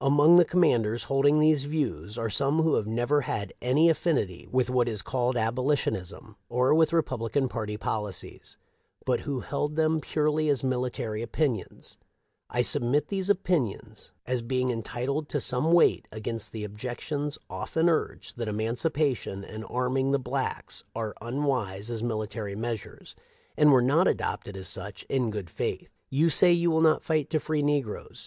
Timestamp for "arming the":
19.68-20.18